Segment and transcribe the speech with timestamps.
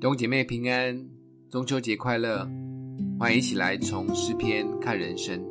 [0.00, 1.08] 弟兄姐妹平安，
[1.50, 2.48] 中秋节快乐！
[3.18, 5.44] 欢迎一起来从诗篇看人生。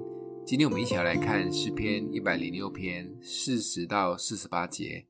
[0.46, 5.06] 今天我们一起来看诗篇一百零六篇四十到四十八节。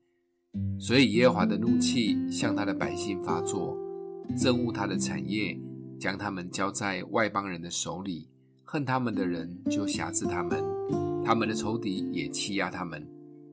[0.76, 3.78] 所以耶和华的怒气向他的百姓发作，
[4.36, 5.56] 憎恶他的产业，
[6.00, 8.28] 将他们交在外邦人的手里。
[8.64, 10.60] 恨他们的人就辖制他们，
[11.24, 13.06] 他们的仇敌也欺压他们，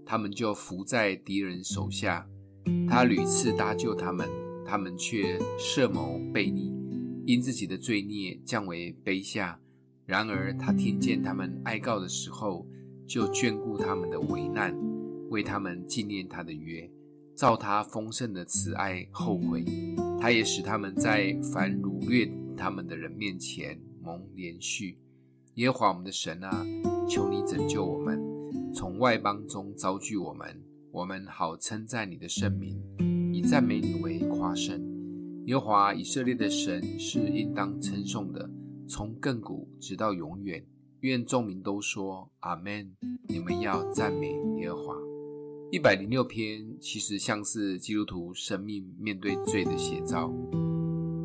[0.04, 2.26] 他们就伏在敌人手下。
[2.90, 4.28] 他屡次搭救他们，
[4.66, 6.74] 他们却设谋悖逆，
[7.26, 9.60] 因自己的罪孽降为卑下。
[10.06, 12.66] 然而他听见他们哀告的时候，
[13.08, 14.76] 就眷顾他们的危难，
[15.30, 16.90] 为他们纪念他的约，
[17.36, 19.64] 照他丰盛的慈爱后悔。
[20.20, 24.96] 他也使他们在凡掳掠他们的人面前蒙怜恤。
[25.56, 26.66] 耶和华我们的神啊，
[27.08, 28.20] 求你拯救我们，
[28.74, 30.62] 从外邦中招聚我们，
[30.92, 32.78] 我们好称赞你的圣名，
[33.34, 34.80] 以赞美你为夸胜。
[35.48, 38.48] 耶和华以色列的神是应当称颂的，
[38.88, 40.64] 从亘古直到永远。
[41.00, 42.96] 愿众民都说阿门。
[43.28, 44.96] 你们要赞美耶和华。
[45.72, 50.32] 一百零六篇其实像是基督徒生命面对罪的写照，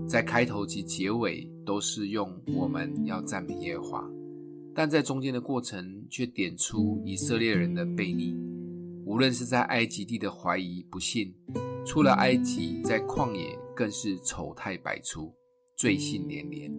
[0.09, 4.11] 在开头及结尾都是用我们要赞美耶和华。
[4.75, 8.35] 但在中间的过程，却点出以色列人的悖逆。
[9.05, 11.35] 无论是在埃及地的怀疑、不信，
[11.85, 15.35] 出了埃及，在旷野更是丑态百出，
[15.77, 16.73] 罪行连连。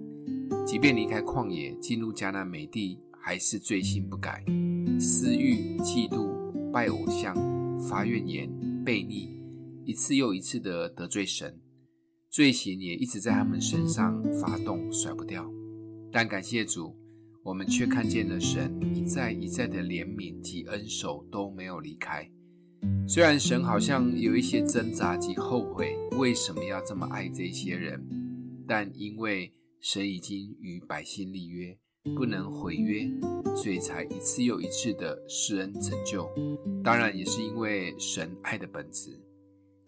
[0.65, 4.43] 即便离开旷野，进入迦南美地，还是罪行不改，
[4.99, 7.35] 私欲、嫉妒、拜偶像、
[7.79, 8.49] 发怨言、
[8.85, 9.41] 悖逆，
[9.85, 11.59] 一次又一次的得罪神，
[12.29, 15.49] 罪行也一直在他们身上发动，甩不掉。
[16.11, 16.95] 但感谢主。
[17.43, 22.29] 我们却看见了神一再一再的怜悯及恩手都没有离开。
[23.07, 28.01] 虽然神好像有一些挣扎及后悔，为什么要这么爱这些人，
[28.67, 31.77] 但因为神已经与百姓立约，
[32.15, 33.09] 不能毁约，
[33.55, 36.29] 所以才一次又一次的施恩拯救。
[36.83, 39.19] 当然也是因为神爱的本质。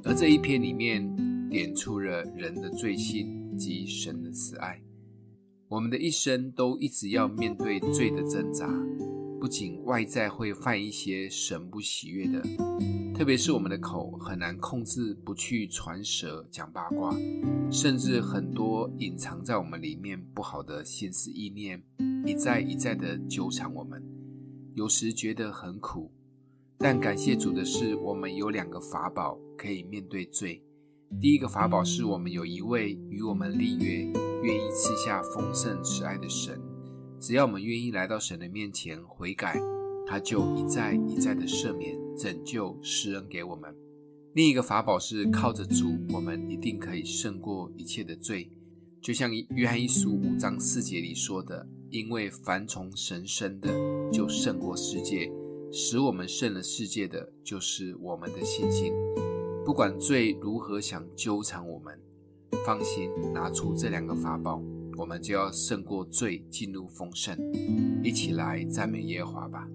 [0.04, 4.82] 而这一篇里面点出了人的罪性及神的慈爱。
[5.70, 8.68] 我们的一生都一直要面对罪的挣扎，
[9.44, 12.42] 不仅外在会犯一些神不喜悦的，
[13.14, 17.14] 特别是我们的口很难控制不去传舌、讲八卦，
[17.70, 21.84] 甚至很多隐藏在我们里面不好的心思意念，
[22.26, 24.02] 一再一再的纠缠我们，
[24.76, 26.10] 有时觉得很苦。
[26.78, 30.64] 但感谢主的是，我们有两个法宝可以面对罪。
[31.20, 34.10] 第一个法宝是我们有一位与我们立约。
[34.44, 36.62] 愿意赐下丰盛慈爱的神，
[37.24, 39.58] 只要我们愿意来到神的面前悔改，
[40.06, 43.74] 他就一再一再的赦免、拯救、施恩给我们。
[44.34, 48.52] 另一个法宝是靠着主，我们一定可以胜过一切的罪。
[49.02, 53.70] 就像约翰一书五章四节里说的：“因为凡从神生的，
[54.12, 55.32] 就胜过世界；
[55.72, 58.92] 使我们胜了世界的，就是我们的信心。
[59.64, 61.98] 不管罪如何想纠缠我们。”
[62.68, 64.62] 放心，拿出这两个法宝，
[64.98, 67.38] 我们就要胜过罪，进入丰盛。
[68.04, 69.68] 一起来赞美耶和华吧。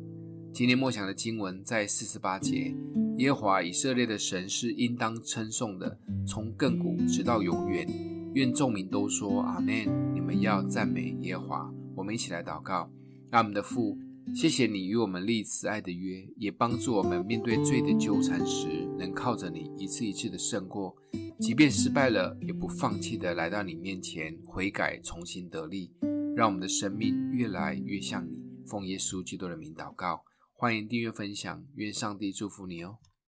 [0.52, 2.74] 今天默想的经文在四十八节，
[3.18, 7.86] 耶和华以色列的神是应当称颂的，从亘古直到永远。
[8.34, 9.86] 愿众民都说阿门。
[10.14, 11.72] 你们要赞美耶和华。
[11.94, 12.90] 我们一起来祷告，
[13.30, 13.98] 阿们的父。
[14.34, 18.68] 谢谢你与我们立慈爱的约，也帮助我们面对罪的纠缠时，
[18.98, 20.94] 能靠着你一次一次的胜过，
[21.40, 25.92] 即便失败了，也不放弃的来到你面前悔改，重新得力，
[26.34, 28.36] 让我们的生命越来越像你。
[28.66, 32.98] 奉耶稣基督的名祷告，欢迎订阅分享，愿上帝祝福你哦。